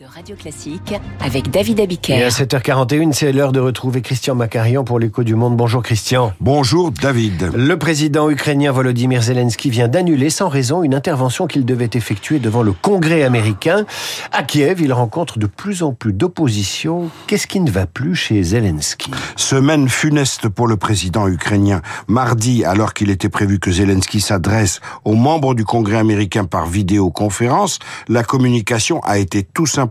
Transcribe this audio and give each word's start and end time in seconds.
de 0.00 0.06
Radio 0.06 0.34
Classique 0.34 0.94
avec 1.22 1.50
David 1.50 1.78
Abiker. 1.78 2.14
Et 2.14 2.22
à 2.22 2.30
7h41, 2.30 3.12
c'est 3.12 3.32
l'heure 3.32 3.52
de 3.52 3.60
retrouver 3.60 4.00
Christian 4.00 4.34
Macarian 4.34 4.82
pour 4.82 4.98
l'écho 4.98 5.24
du 5.24 5.34
monde. 5.34 5.58
Bonjour 5.58 5.82
Christian. 5.82 6.32
Bonjour 6.40 6.90
David. 6.90 7.50
Le 7.54 7.76
président 7.76 8.30
ukrainien 8.30 8.72
Volodymyr 8.72 9.20
Zelensky 9.20 9.68
vient 9.68 9.88
d'annuler 9.88 10.30
sans 10.30 10.48
raison 10.48 10.82
une 10.82 10.94
intervention 10.94 11.46
qu'il 11.46 11.66
devait 11.66 11.90
effectuer 11.92 12.38
devant 12.38 12.62
le 12.62 12.72
Congrès 12.72 13.24
américain. 13.24 13.84
À 14.32 14.42
Kiev, 14.42 14.80
il 14.80 14.94
rencontre 14.94 15.38
de 15.38 15.46
plus 15.46 15.82
en 15.82 15.92
plus 15.92 16.14
d'opposition. 16.14 17.10
Qu'est-ce 17.26 17.46
qui 17.46 17.60
ne 17.60 17.70
va 17.70 17.86
plus 17.86 18.14
chez 18.14 18.42
Zelensky? 18.42 19.10
Semaine 19.36 19.90
funeste 19.90 20.48
pour 20.48 20.66
le 20.66 20.78
président 20.78 21.28
ukrainien. 21.28 21.82
Mardi, 22.08 22.64
alors 22.64 22.94
qu'il 22.94 23.10
était 23.10 23.28
prévu 23.28 23.58
que 23.58 23.70
Zelensky 23.70 24.22
s'adresse 24.22 24.80
aux 25.04 25.14
membres 25.14 25.54
du 25.54 25.66
Congrès 25.66 25.98
américain 25.98 26.46
par 26.46 26.64
vidéoconférence, 26.64 27.80
la 28.08 28.22
communication 28.22 29.00
a 29.00 29.18
été 29.18 29.42
tout 29.42 29.66
simplement 29.66 29.89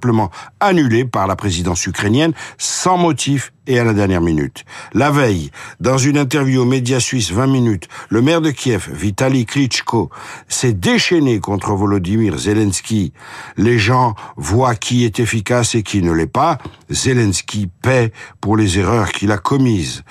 annulé 0.60 1.06
par 1.06 1.28
la 1.28 1.36
présidence 1.36 1.86
ukrainienne 1.86 2.34
sans 2.58 2.98
motif 2.98 3.52
et 3.70 3.78
à 3.80 3.84
la 3.84 3.94
dernière 3.94 4.22
minute. 4.22 4.66
La 4.94 5.12
veille, 5.12 5.52
dans 5.80 5.98
une 5.98 6.18
interview 6.18 6.64
aux 6.64 6.66
médias 6.66 7.00
suisses 7.00 7.32
20 7.32 7.48
minutes, 7.48 7.88
le 8.10 8.22
maire 8.22 8.42
de 8.42 8.50
Kiev, 8.50 8.90
Vitaly 8.92 9.46
Klitschko, 9.46 10.10
s'est 10.48 10.74
déchaîné 10.74 11.40
contre 11.40 11.74
Volodymyr 11.74 12.38
Zelensky. 12.38 13.14
Les 13.58 13.78
gens 13.78 14.16
voient 14.38 14.76
qui 14.76 15.06
est 15.06 15.20
efficace 15.20 15.76
et 15.76 15.84
qui 15.84 16.02
ne 16.02 16.12
l'est 16.12 16.26
pas. 16.26 16.58
Zelensky 16.90 17.70
paie 17.82 18.12
pour 18.42 18.58
les 18.58 18.80
erreurs 18.80 19.12
qu'il 19.12 19.32
a 19.32 19.38
commises. 19.38 20.04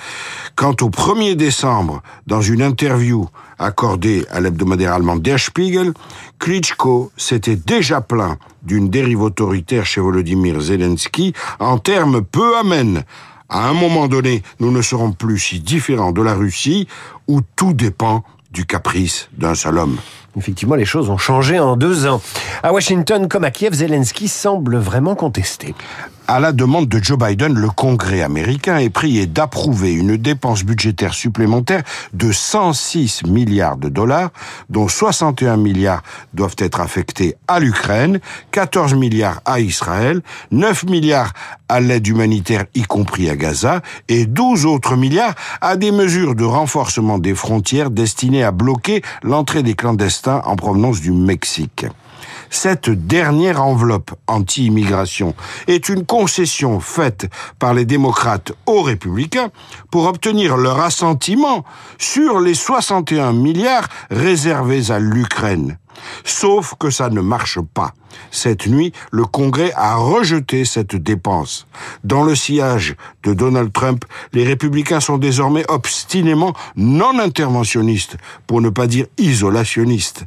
Quant 0.54 0.76
au 0.80 0.88
1er 0.88 1.34
décembre, 1.34 2.02
dans 2.28 2.40
une 2.40 2.62
interview 2.62 3.26
accordée 3.58 4.24
à 4.30 4.40
l'hebdomadaire 4.40 4.92
allemand 4.92 5.16
Der 5.16 5.38
Spiegel, 5.38 5.92
Klitschko 6.38 7.10
s'était 7.16 7.56
déjà 7.56 8.00
plaint 8.00 8.38
d'une 8.62 8.88
dérive 8.88 9.22
autoritaire 9.22 9.77
chez 9.84 10.00
Volodymyr 10.00 10.60
Zelensky 10.60 11.32
en 11.58 11.78
termes 11.78 12.22
peu 12.22 12.56
amènes. 12.58 13.04
À 13.48 13.68
un 13.68 13.72
moment 13.72 14.08
donné, 14.08 14.42
nous 14.60 14.70
ne 14.70 14.82
serons 14.82 15.12
plus 15.12 15.38
si 15.38 15.60
différents 15.60 16.12
de 16.12 16.22
la 16.22 16.34
Russie 16.34 16.86
où 17.26 17.40
tout 17.56 17.72
dépend 17.72 18.24
du 18.52 18.66
caprice 18.66 19.28
d'un 19.36 19.54
seul 19.54 19.78
homme. 19.78 19.98
Effectivement, 20.36 20.74
les 20.74 20.84
choses 20.84 21.10
ont 21.10 21.18
changé 21.18 21.58
en 21.58 21.76
deux 21.76 22.06
ans. 22.06 22.20
À 22.62 22.72
Washington 22.72 23.28
comme 23.28 23.44
à 23.44 23.50
Kiev, 23.50 23.74
Zelensky 23.74 24.28
semble 24.28 24.76
vraiment 24.76 25.14
contesté. 25.14 25.74
À 26.30 26.40
la 26.40 26.52
demande 26.52 26.88
de 26.88 27.02
Joe 27.02 27.16
Biden, 27.16 27.54
le 27.54 27.70
Congrès 27.70 28.20
américain 28.20 28.76
est 28.76 28.90
prié 28.90 29.24
d'approuver 29.24 29.94
une 29.94 30.18
dépense 30.18 30.62
budgétaire 30.62 31.14
supplémentaire 31.14 31.82
de 32.12 32.32
106 32.32 33.22
milliards 33.24 33.78
de 33.78 33.88
dollars, 33.88 34.28
dont 34.68 34.88
61 34.88 35.56
milliards 35.56 36.02
doivent 36.34 36.56
être 36.58 36.82
affectés 36.82 37.36
à 37.48 37.60
l'Ukraine, 37.60 38.20
14 38.50 38.92
milliards 38.92 39.40
à 39.46 39.60
Israël, 39.60 40.20
9 40.50 40.84
milliards 40.84 41.32
à 41.70 41.80
l'aide 41.80 42.06
humanitaire, 42.06 42.66
y 42.74 42.82
compris 42.82 43.30
à 43.30 43.36
Gaza, 43.36 43.80
et 44.10 44.26
12 44.26 44.66
autres 44.66 44.96
milliards 44.96 45.34
à 45.62 45.76
des 45.76 45.92
mesures 45.92 46.34
de 46.34 46.44
renforcement 46.44 47.16
des 47.16 47.34
frontières 47.34 47.90
destinées 47.90 48.44
à 48.44 48.50
bloquer 48.50 49.00
l'entrée 49.22 49.62
des 49.62 49.72
clandestins 49.72 50.42
en 50.44 50.56
provenance 50.56 51.00
du 51.00 51.10
Mexique. 51.10 51.86
Cette 52.50 52.90
dernière 52.90 53.62
enveloppe 53.62 54.12
anti-immigration 54.26 55.34
est 55.66 55.88
une 55.88 56.04
concession 56.04 56.80
faite 56.80 57.26
par 57.58 57.74
les 57.74 57.84
démocrates 57.84 58.52
aux 58.66 58.82
républicains 58.82 59.50
pour 59.90 60.06
obtenir 60.06 60.56
leur 60.56 60.80
assentiment 60.80 61.64
sur 61.98 62.40
les 62.40 62.54
61 62.54 63.32
milliards 63.32 63.88
réservés 64.10 64.90
à 64.90 64.98
l'Ukraine. 64.98 65.78
Sauf 66.24 66.74
que 66.78 66.90
ça 66.90 67.10
ne 67.10 67.20
marche 67.20 67.60
pas. 67.60 67.92
Cette 68.30 68.66
nuit, 68.66 68.92
le 69.10 69.24
Congrès 69.24 69.72
a 69.74 69.96
rejeté 69.96 70.64
cette 70.64 70.96
dépense. 70.96 71.66
Dans 72.04 72.22
le 72.22 72.34
sillage 72.34 72.94
de 73.22 73.32
Donald 73.32 73.72
Trump, 73.72 74.04
les 74.32 74.44
républicains 74.44 75.00
sont 75.00 75.18
désormais 75.18 75.64
obstinément 75.68 76.54
non 76.76 77.18
interventionnistes, 77.18 78.16
pour 78.46 78.60
ne 78.60 78.70
pas 78.70 78.86
dire 78.86 79.06
isolationnistes. 79.18 80.24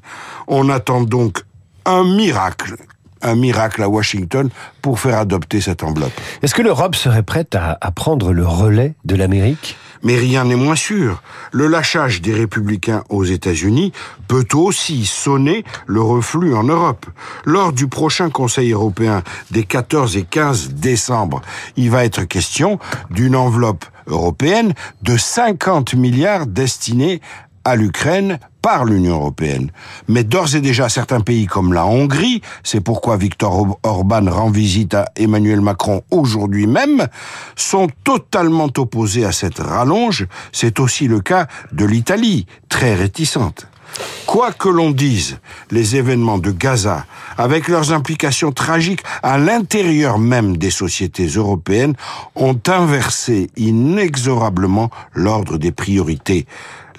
On 0.48 0.70
attend 0.70 1.02
donc 1.02 1.44
un 1.86 2.04
miracle 2.04 2.76
un 3.24 3.36
miracle 3.36 3.84
à 3.84 3.90
Washington 3.90 4.50
pour 4.82 5.00
faire 5.00 5.18
adopter 5.20 5.62
cette 5.62 5.84
enveloppe. 5.84 6.14
Est-ce 6.42 6.56
que 6.56 6.62
l'Europe 6.62 6.96
serait 6.96 7.24
prête 7.24 7.56
à, 7.56 7.78
à, 7.80 7.92
prendre 7.92 8.34
le 8.34 8.46
relais 8.46 8.96
de 9.06 9.16
l'Amérique? 9.16 9.78
Mais 10.04 10.16
rien 10.16 10.46
n'est 10.46 10.56
moins 10.56 10.76
sûr. 10.76 11.22
Le 11.52 11.68
lâchage 11.68 12.22
des 12.22 12.34
républicains 12.34 13.04
aux 13.10 13.24
États-Unis 13.24 13.92
peut 14.28 14.48
aussi 14.54 15.06
sonner 15.06 15.64
le 15.86 16.02
reflux 16.02 16.56
en 16.56 16.64
Europe. 16.64 17.06
Lors 17.46 17.72
du 17.72 17.88
prochain 17.88 18.32
Conseil 18.32 18.72
européen 18.72 19.22
des 19.52 19.64
14 19.64 20.18
et 20.18 20.24
15 20.24 20.74
décembre, 20.74 21.42
il 21.78 21.92
va 21.92 22.04
être 22.04 22.24
question 22.24 22.80
d'une 23.12 23.36
enveloppe 23.36 23.86
européenne 24.08 24.74
de 25.04 25.18
50 25.18 25.94
milliards 25.94 26.48
destinés 26.48 27.22
à 27.64 27.76
l'Ukraine 27.76 28.40
par 28.62 28.86
l'Union 28.86 29.16
européenne. 29.16 29.72
Mais 30.08 30.24
d'ores 30.24 30.56
et 30.56 30.62
déjà, 30.62 30.90
certains 30.90 31.22
pays 31.22 31.46
comme 31.46 31.74
la 31.74 31.86
Hongrie, 31.86 32.42
c'est 32.64 32.82
pourquoi 32.82 33.18
Viktor 33.18 33.78
Orban 33.84 34.30
rend 34.30 34.50
visite 34.50 34.94
à 34.94 35.06
Emmanuel 35.16 35.62
Macron 35.62 36.04
aujourd'hui 36.12 36.68
même, 36.68 37.08
sont 37.56 37.88
totalement 38.04 38.70
opposés 38.78 39.26
à 39.26 39.32
cette 39.32 39.60
rallonge. 39.60 40.28
C'est 40.52 40.80
aussi 40.80 41.08
le 41.08 41.22
cas 41.22 41.48
de 41.72 41.86
l'Italie, 41.86 42.46
très 42.70 42.96
réticente. 42.96 43.68
Quoi 44.26 44.54
que 44.54 44.70
l'on 44.70 44.92
dise, 44.92 45.40
les 45.70 45.98
événements 45.98 46.38
de 46.38 46.52
Gaza, 46.52 47.06
avec 47.38 47.68
leurs 47.68 47.92
implications 47.92 48.52
tragiques 48.52 49.04
à 49.24 49.38
l'intérieur 49.38 50.20
même 50.20 50.56
des 50.56 50.72
sociétés 50.72 51.28
européennes, 51.28 51.96
ont 52.36 52.60
inversé 52.68 53.50
inexorablement 53.58 54.90
l'ordre 55.14 55.58
des 55.58 55.74
priorités. 55.74 56.46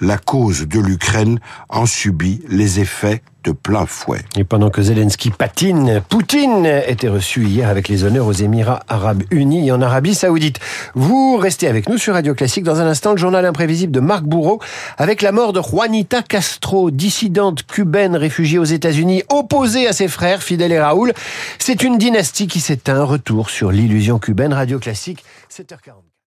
La 0.05 0.17
cause 0.17 0.67
de 0.67 0.81
l'Ukraine 0.81 1.39
en 1.69 1.85
subit 1.85 2.41
les 2.49 2.81
effets 2.81 3.23
de 3.45 3.53
plein 3.53 3.85
fouet. 3.85 4.19
Et 4.35 4.43
pendant 4.43 4.69
que 4.69 4.81
Zelensky 4.81 5.29
patine, 5.29 6.01
Poutine 6.09 6.65
était 6.65 7.07
reçu 7.07 7.45
hier 7.45 7.69
avec 7.69 7.87
les 7.87 8.03
honneurs 8.03 8.27
aux 8.27 8.33
Émirats 8.33 8.81
arabes 8.89 9.23
unis 9.31 9.69
et 9.69 9.71
en 9.71 9.81
Arabie 9.81 10.13
saoudite. 10.13 10.59
Vous 10.93 11.37
restez 11.37 11.69
avec 11.69 11.87
nous 11.87 11.97
sur 11.97 12.15
Radio 12.15 12.35
Classique. 12.35 12.65
Dans 12.65 12.81
un 12.81 12.85
instant, 12.85 13.11
le 13.11 13.17
journal 13.17 13.45
imprévisible 13.45 13.93
de 13.93 14.01
Marc 14.01 14.25
Bourreau 14.25 14.59
avec 14.97 15.21
la 15.21 15.31
mort 15.31 15.53
de 15.53 15.61
Juanita 15.61 16.21
Castro, 16.21 16.91
dissidente 16.91 17.65
cubaine 17.65 18.17
réfugiée 18.17 18.59
aux 18.59 18.65
États-Unis, 18.65 19.23
opposée 19.29 19.87
à 19.87 19.93
ses 19.93 20.09
frères 20.09 20.43
Fidel 20.43 20.73
et 20.73 20.81
Raoul. 20.81 21.13
C'est 21.59 21.81
une 21.81 21.97
dynastie 21.97 22.47
qui 22.47 22.59
s'éteint. 22.59 23.05
Retour 23.05 23.49
sur 23.49 23.71
l'illusion 23.71 24.19
cubaine. 24.19 24.51
Radio 24.51 24.79
Classique, 24.79 25.23
7h40. 25.49 26.12